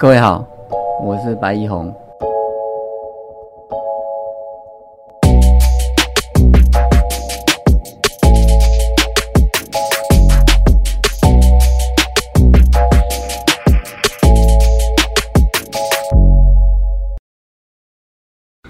[0.00, 0.46] 各位好，
[1.02, 1.92] 我是白一红。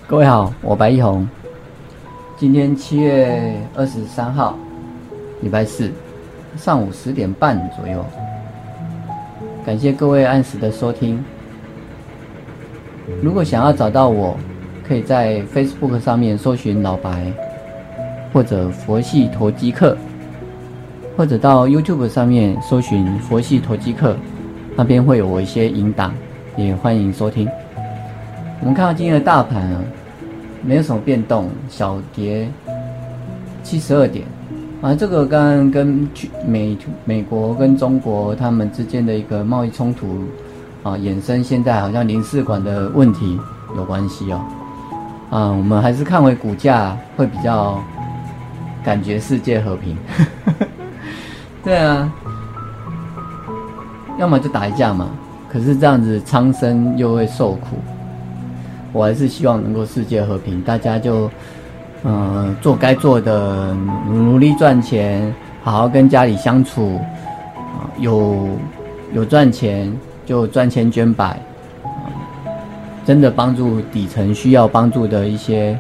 [0.07, 1.29] 各位好，我白一红。
[2.39, 4.57] 今天七月二十三号，
[5.43, 5.93] 礼拜四，
[6.57, 8.03] 上午十点半左右。
[9.65, 11.23] 感谢各位按时的收听。
[13.23, 14.37] 如果想要找到我，
[14.87, 17.31] 可以在 Facebook 上面搜寻老白，
[18.33, 19.97] 或者佛系投机客，
[21.17, 24.17] 或者到 YouTube 上面搜寻佛系投机客，
[24.75, 26.11] 那边会有我一些引导，
[26.57, 27.47] 也欢迎收听。
[28.61, 29.81] 我们看到今天的大盘啊，
[30.63, 32.49] 没有什么变动，小跌
[33.63, 34.25] 七十二点。
[34.81, 36.09] 啊，这个刚刚跟
[36.47, 40.25] 美美国跟中国他们之间的一个贸易冲突
[40.85, 43.41] 啊，衍生现在好像零四款的问题
[43.77, 44.41] 有关系哦。
[45.31, 47.83] 啊，我们还是看回股价会比较
[48.85, 49.97] 感觉世界和平。
[51.65, 52.13] 对啊，
[54.17, 55.11] 要么就打一架嘛。
[55.49, 57.79] 可是这样子苍生又会受苦。
[58.93, 61.29] 我还是希望能够世界和平，大家就。
[62.05, 63.75] 嗯，做该做的，
[64.07, 67.01] 努力赚钱，好好跟家里相处，
[67.57, 68.49] 啊，有
[69.13, 69.93] 有赚钱
[70.25, 71.41] 就赚钱捐百，
[73.05, 75.77] 真的帮助底层需要帮助的一些，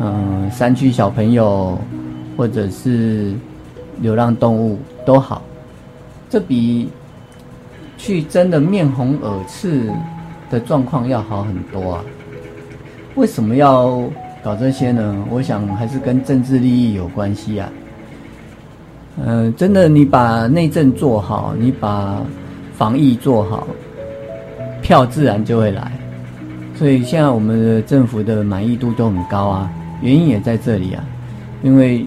[0.00, 1.78] 嗯，山区小朋友
[2.36, 3.32] 或者是
[4.00, 5.40] 流浪动物都好，
[6.28, 6.90] 这比
[7.96, 9.90] 去真的面红耳赤
[10.50, 12.04] 的状况要好很多啊！
[13.14, 13.98] 为什么要？
[14.42, 17.72] 搞这些呢，我想还是跟政治利益有关系啊。
[19.24, 22.20] 嗯，真的，你把内政做好，你把
[22.74, 23.66] 防疫做好，
[24.80, 25.92] 票自然就会来。
[26.74, 31.04] 所以现在我们的政府的满意度都很高啊，原因也在这里啊，
[31.62, 32.04] 因为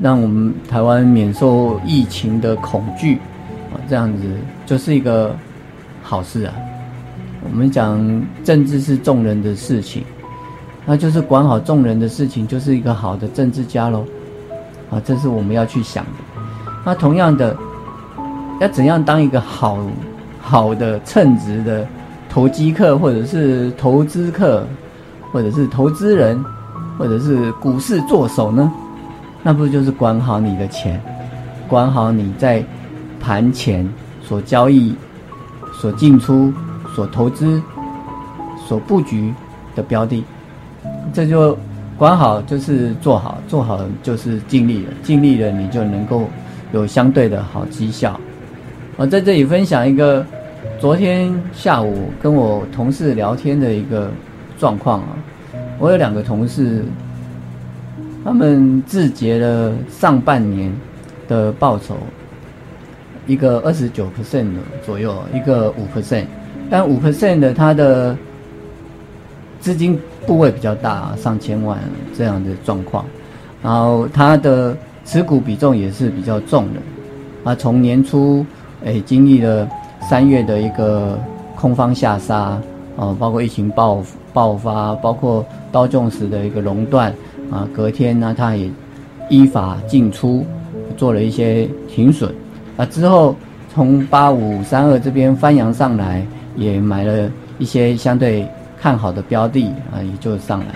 [0.00, 3.16] 让我们台湾免受疫情的恐惧
[3.72, 4.22] 啊，这样子
[4.66, 5.36] 就是一个
[6.02, 6.54] 好事啊。
[7.48, 8.00] 我们讲
[8.42, 10.02] 政治是众人的事情。
[10.86, 14.04] 那就是管好众人的事情，就是一个好的政治家喽，
[14.90, 16.40] 啊，这是我们要去想的。
[16.84, 17.56] 那同样的，
[18.60, 19.78] 要怎样当一个好
[20.40, 21.86] 好的称职的
[22.28, 24.66] 投机客，或者是投资客，
[25.30, 26.42] 或者是投资人，
[26.98, 28.72] 或者是股市做手呢？
[29.42, 31.00] 那不就是管好你的钱，
[31.68, 32.64] 管好你在
[33.20, 33.88] 盘前
[34.22, 34.94] 所交易、
[35.72, 36.52] 所进出、
[36.94, 37.62] 所投资、
[38.66, 39.32] 所布局
[39.76, 40.24] 的标的。
[41.12, 41.56] 这就
[41.98, 46.28] 管好，就是做好，做好就是尽力了，尽力了你就能够
[46.72, 48.18] 有相对的好绩效。
[48.96, 50.24] 我在这里分享一个
[50.78, 54.10] 昨天下午跟我同事聊天的一个
[54.58, 55.08] 状况啊。
[55.78, 56.84] 我有两个同事，
[58.22, 60.70] 他们自结了上半年
[61.26, 61.96] 的报酬，
[63.26, 66.26] 一个二十九 percent 的左右，一个五 percent，
[66.68, 68.14] 但五 percent 的他的
[69.60, 69.98] 资金。
[70.26, 71.76] 部位比较大，上千万
[72.16, 73.04] 这样的状况，
[73.62, 78.44] 然后它的持股比重也是比较重的，啊，从年初
[78.84, 79.66] 诶经历了
[80.08, 81.18] 三月的一个
[81.56, 82.60] 空方下杀，
[82.96, 84.00] 啊，包括疫情爆
[84.32, 87.12] 爆发，包括刀重时的一个熔断，
[87.50, 88.70] 啊，隔天呢，它也
[89.30, 90.44] 依法进出
[90.98, 92.32] 做了一些停损，
[92.76, 93.34] 啊，之后
[93.74, 96.24] 从八五三二这边翻扬上来，
[96.56, 97.28] 也买了
[97.58, 98.46] 一些相对。
[98.80, 100.66] 看好的标的啊，也就上来。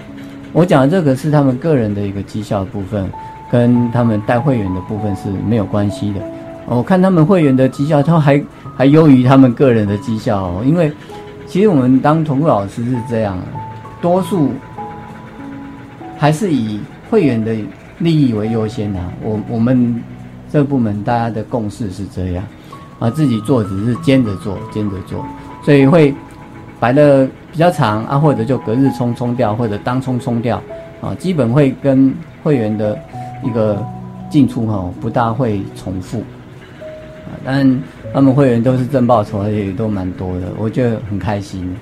[0.52, 3.10] 我讲的这个是他们个人的一个绩效部分，
[3.50, 6.20] 跟他们带会员的部分是没有关系的。
[6.66, 8.42] 我看他们会员的绩效，他还
[8.76, 10.42] 还优于他们个人的绩效。
[10.42, 10.62] 哦。
[10.64, 10.92] 因为
[11.46, 13.38] 其实我们当同顾老师是这样，
[14.00, 14.50] 多数
[16.18, 16.78] 还是以
[17.10, 17.56] 会员的
[17.98, 19.00] 利益为优先的。
[19.22, 20.00] 我我们
[20.52, 22.44] 这个部门大家的共识是这样，
[22.98, 25.24] 啊，自己做只是兼着做，兼着做，
[25.64, 26.14] 所以会。
[26.80, 30.60] 摆的比较长啊，或者就隔日冲冲掉，或者当冲冲掉，
[31.00, 32.12] 啊，基本会跟
[32.42, 32.98] 会员的
[33.42, 33.82] 一个
[34.28, 37.82] 进出哈不大会重复，啊，但
[38.12, 41.74] 他们会员都是正报酬，而且都蛮多的，我觉得很开心。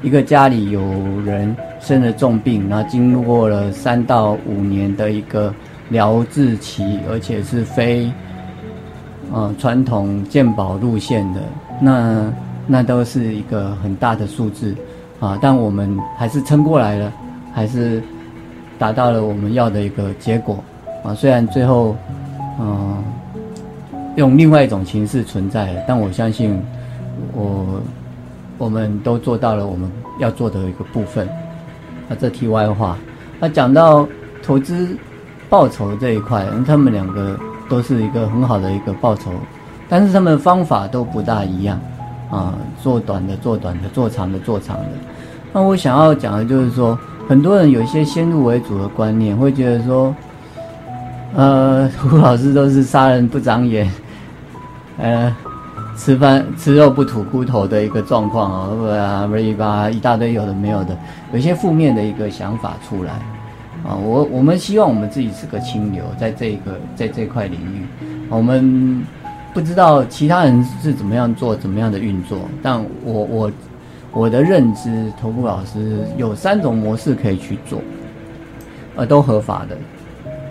[0.00, 0.80] 一个家里有
[1.26, 5.52] 人生了重病，然后经过了三到五年的一个
[5.88, 8.10] 疗治期，而且是非，
[9.32, 11.40] 呃，传统健保路线的
[11.80, 12.32] 那。
[12.70, 14.74] 那都是一个很大的数字，
[15.18, 17.10] 啊，但我们还是撑过来了，
[17.54, 18.02] 还是
[18.78, 20.62] 达到了我们要的一个结果，
[21.02, 21.96] 啊，虽然最后，
[22.60, 23.02] 嗯，
[24.16, 26.62] 用另外一种形式存在，但我相信，
[27.32, 27.80] 我
[28.58, 29.90] 我们都做到了我们
[30.20, 31.26] 要做的一个部分。
[32.06, 32.98] 那这题外话，
[33.40, 34.06] 那讲到
[34.42, 34.94] 投资
[35.48, 37.34] 报酬这一块，他们两个
[37.66, 39.30] 都是一个很好的一个报酬，
[39.88, 41.80] 但是他们方法都不大一样
[42.30, 44.90] 啊，做短的做短的，做长的做长的。
[45.52, 46.98] 那我想要讲的就是说，
[47.28, 50.14] 很多人有一些先入为主的观念，会觉得说，
[51.34, 53.90] 呃，胡老师都是杀人不长眼，
[54.98, 55.34] 呃。
[55.96, 60.96] 吃饭吃肉不吐骨头的一个状况啊，不啊，不一吧，一大堆有的没有的，
[61.32, 63.14] 有一些负面的一个想法出来
[63.84, 63.96] 啊。
[63.96, 67.84] 我我们希望我们自己是个清流，在这个在这块领域，
[68.28, 69.02] 我们
[69.58, 73.52] 不知道其他人是怎么样做，怎么样的运作，但我我
[74.12, 77.82] 我的认知，投顾老师有三种模式可以去做，
[78.94, 79.76] 呃，都合法的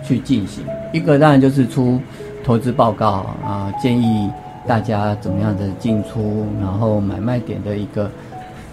[0.04, 0.62] 去进行。
[0.92, 1.98] 一个当然就是出
[2.44, 4.28] 投资报告啊，建议。
[4.66, 8.10] 大家怎么样的进出，然后买卖点的一个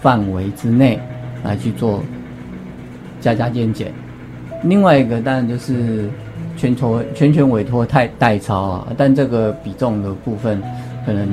[0.02, 1.00] 范围之内
[1.42, 2.02] 来去做
[3.18, 3.90] 加加减减。
[4.64, 6.10] 另外一个当然就是
[6.56, 10.62] 全球全权委托代代操啊，但这个比重的部分
[11.04, 11.28] 可能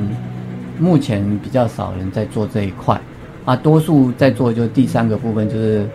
[0.80, 3.00] 目前比较少人在做这一块
[3.46, 5.88] 啊，多数在做就第三个部分就是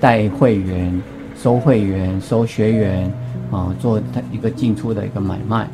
[0.00, 1.02] 带会员、
[1.36, 3.12] 收会员、收学员
[3.50, 5.68] 啊，做他一个进出的一个买卖。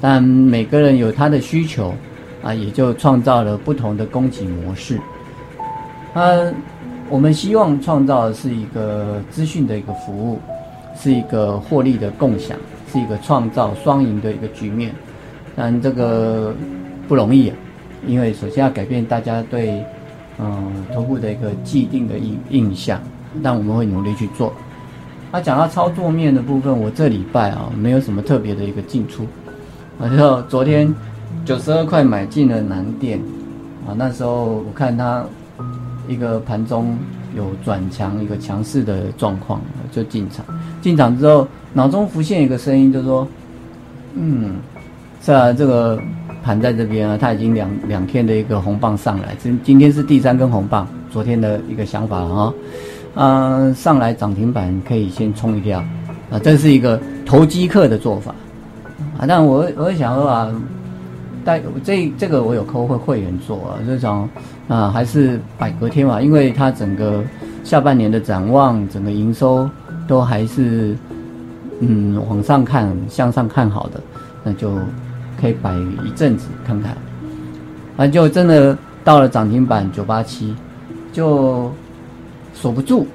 [0.00, 1.94] 但每个人有他的需求，
[2.42, 4.98] 啊，也就创造了不同的供给模式。
[6.12, 6.22] 啊，
[7.08, 10.38] 我们希望创造的是一个资讯的一个服务，
[10.96, 12.56] 是一个获利的共享，
[12.92, 14.94] 是一个创造双赢的一个局面。
[15.56, 16.54] 但这个
[17.06, 17.56] 不容易啊，
[18.06, 19.84] 因为首先要改变大家对
[20.38, 23.00] 嗯头部的一个既定的印印象，
[23.42, 24.52] 但我们会努力去做。
[25.30, 29.26] 他讲到操作面的部分，我这礼拜啊没有什么特别的一个进出。
[30.00, 30.92] 然后昨天
[31.44, 33.18] 九十二块买进了南电，
[33.86, 35.24] 啊，那时候我看它
[36.08, 36.96] 一个盘中
[37.36, 39.60] 有转强一个强势的状况，
[39.90, 40.44] 就进场。
[40.80, 43.26] 进场之后，脑中浮现一个声音，就说
[44.14, 44.56] ：“嗯，
[45.22, 46.00] 是啊，这个
[46.42, 52.52] 盘在这边啊，它已经两两天的一个红棒上来，今今天是第三根红棒，昨天的一个想法啊，
[53.14, 55.82] 嗯，上来涨停板可以先冲一票，
[56.30, 58.34] 啊，这是一个投机客的做法。”
[59.18, 60.52] 啊，但我我想说啊，
[61.44, 64.28] 但这这个我有扣会会员做啊，这种
[64.66, 67.22] 啊还是百隔天嘛，因为它整个
[67.62, 69.68] 下半年的展望，整个营收
[70.08, 70.96] 都还是
[71.80, 74.00] 嗯往上看，向上看好的，
[74.42, 74.72] 那就
[75.40, 75.74] 可以摆
[76.04, 76.96] 一阵子看看。
[77.96, 80.54] 反啊，就真的到了涨停板九八七，
[81.12, 81.70] 就
[82.54, 83.06] 锁不住，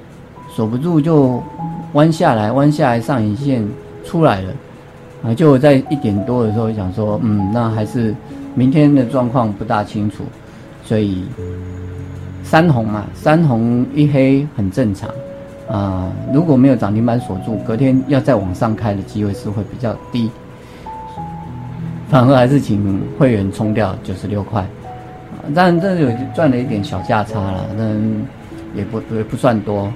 [0.48, 1.42] 锁不住就
[1.92, 3.66] 弯下来，弯下来上影线
[4.04, 4.52] 出来了。
[5.22, 8.14] 啊，就我在一点多的时候想说，嗯，那还是
[8.54, 10.24] 明天的状况不大清楚，
[10.84, 11.24] 所以
[12.42, 15.10] 三红嘛，三红一黑很正常
[15.68, 16.10] 啊。
[16.32, 20.30] 如果没有涨停板锁住，隔天要再往上开的机会是会比较低，
[22.08, 24.66] 反而还是请会员冲掉九十六块，
[25.54, 27.86] 但这有赚了一点小价差了，但
[28.74, 29.92] 也不也不算多。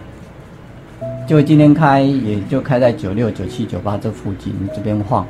[1.26, 5.25] 就今天开，也就开在九六、九七、九八这附近这边晃，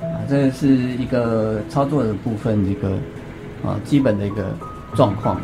[0.00, 2.88] 啊，这是一个操作的部分，一个
[3.62, 4.46] 啊基本的一个
[4.94, 5.38] 状况，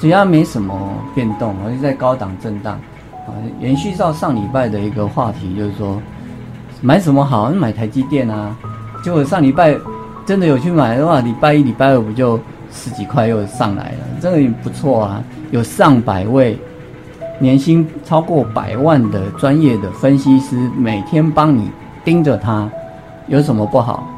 [0.00, 2.80] 只要没什么变动，而且在高档震荡，
[3.26, 6.00] 啊，延续到上礼拜的一个话题，就是说
[6.80, 7.50] 买什么好？
[7.50, 8.56] 买台积电啊，
[9.02, 9.76] 结果上礼拜
[10.24, 12.40] 真的有去买的话，礼拜一、礼拜二不就
[12.72, 16.58] 十几块又上来了，这个也不错啊，有上百位。
[17.40, 21.70] 年薪超过百万的专业的分析师，每天帮你
[22.04, 22.68] 盯着他，
[23.28, 24.08] 有什么不好？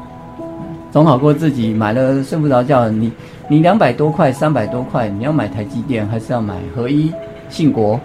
[0.91, 2.89] 总好过自己买了睡不着觉。
[2.89, 3.11] 你
[3.47, 7.13] 你两百多块、三百多块，你要买台积电，还是要买合一、
[7.47, 7.99] 信国，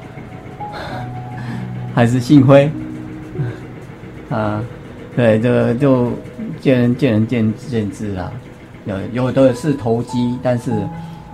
[1.95, 2.71] 还是信辉？
[4.29, 4.63] 啊，
[5.17, 6.13] 对，这个就
[6.61, 8.31] 见仁见仁见见智啦。
[8.85, 10.71] 有有的是投机，但是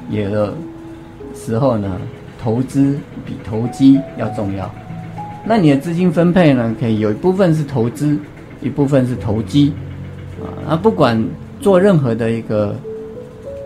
[0.08, 0.54] 有的
[1.34, 1.90] 时候呢。
[2.42, 4.68] 投资比投机要重要，
[5.44, 6.74] 那你的资金分配呢？
[6.80, 8.18] 可以有一部分是投资，
[8.60, 9.72] 一部分是投机，
[10.40, 11.24] 啊，那不管
[11.60, 12.74] 做任何的一个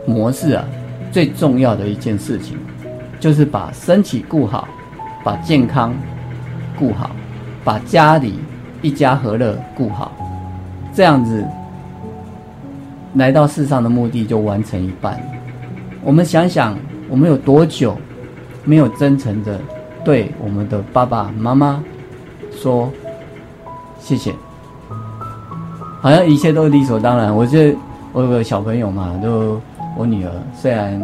[0.07, 0.63] 模式啊，
[1.11, 2.59] 最重要的一件事情，
[3.19, 4.69] 就是把身体顾好，
[5.25, 5.95] 把健康
[6.79, 7.11] 顾好，
[7.65, 8.35] 把家里
[8.83, 10.13] 一家和乐顾好，
[10.93, 11.43] 这样子
[13.15, 15.19] 来到世上的目的就完成一半。
[16.03, 16.77] 我们想想，
[17.09, 17.97] 我们有多久？
[18.67, 19.59] 没有真诚的
[20.05, 21.83] 对我们的爸爸妈妈
[22.51, 22.91] 说
[23.99, 24.35] 谢谢，
[26.01, 27.35] 好像一切都理所当然。
[27.35, 27.75] 我这
[28.13, 29.61] 我有个小朋友嘛，就
[29.97, 31.01] 我女儿，虽然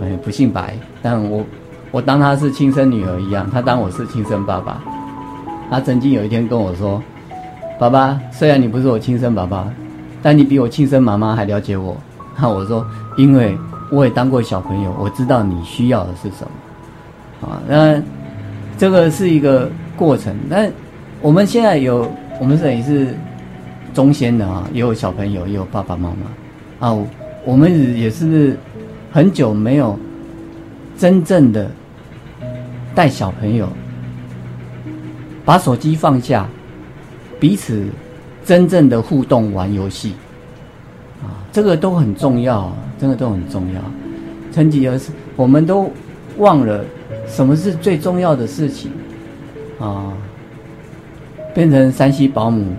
[0.00, 1.44] 哎，不姓白，但我
[1.90, 4.80] 我当她是亲生女儿一样，她当我是亲生爸爸。
[5.70, 7.02] 她曾经有一天跟我说
[7.78, 9.68] ：“爸爸，虽然你不是我亲生爸爸，
[10.22, 11.96] 但你比我亲生妈妈还了解我。”
[12.40, 13.56] 那我说：“因为
[13.90, 16.50] 我也当过小朋友，我知道你需要的是什么。”
[17.40, 18.02] 啊，那
[18.76, 20.34] 这个是一个过程。
[20.48, 20.68] 那
[21.20, 23.14] 我们现在有，我们这里是
[23.92, 26.96] 中间的啊，也有小朋友，也有爸爸妈妈啊。
[27.44, 28.54] 我们也是
[29.10, 29.98] 很久没有
[30.98, 31.70] 真正的
[32.94, 33.66] 带小朋友
[35.42, 36.46] 把手机放下，
[37.40, 37.86] 彼此
[38.44, 40.12] 真正的互动玩游戏
[41.22, 43.80] 啊，这个都很重要，真的都很重要。
[44.52, 45.90] 曾几何时，我们都
[46.36, 46.84] 忘了
[47.30, 48.90] 什么是最重要的事情
[49.78, 50.12] 啊，
[51.54, 52.72] 变成山西保姆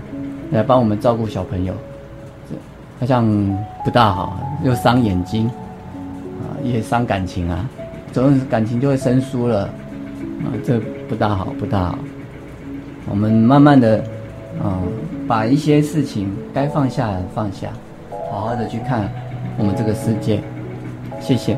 [0.51, 1.73] 来帮我们照顾小朋友。
[2.99, 3.25] 好像
[3.83, 7.67] 不大好，又伤眼睛，啊，也伤感情啊，
[8.11, 10.79] 总是感情就会生疏了，啊，这
[11.09, 11.97] 不大好，不大好。
[13.09, 13.97] 我们慢慢的，
[14.61, 14.77] 啊，
[15.27, 17.69] 把一些事情该放下的放下，
[18.29, 19.11] 好好的去看
[19.57, 20.39] 我们这个世界。
[21.19, 21.57] 谢谢。